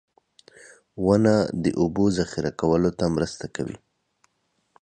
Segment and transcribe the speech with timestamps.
[1.05, 3.77] •ونه د اوبو ذخېره کولو ته مرسته کوي.